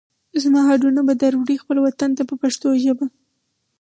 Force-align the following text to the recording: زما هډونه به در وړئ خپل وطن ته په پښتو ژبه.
زما 0.43 0.61
هډونه 0.69 1.01
به 1.07 1.13
در 1.21 1.33
وړئ 1.39 1.55
خپل 1.63 1.77
وطن 1.81 2.09
ته 2.17 2.23
په 2.29 2.35
پښتو 2.41 2.67
ژبه. 2.83 3.05